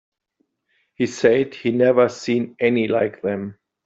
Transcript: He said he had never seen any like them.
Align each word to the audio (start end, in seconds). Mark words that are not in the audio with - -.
He 0.95 1.05
said 1.05 1.53
he 1.53 1.69
had 1.69 1.77
never 1.77 2.09
seen 2.09 2.55
any 2.59 2.87
like 2.87 3.21
them. 3.21 3.59